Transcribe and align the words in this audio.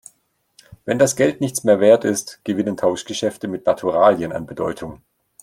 Wenn 0.83 0.97
das 0.97 1.15
Geld 1.15 1.41
nichts 1.41 1.63
mehr 1.63 1.79
Wert 1.79 2.05
ist, 2.05 2.41
gewinnen 2.43 2.75
Tauschgeschäfte 2.75 3.47
mit 3.47 3.67
Naturalien 3.67 4.31
an 4.31 4.47
Bedeutung. 4.47 5.03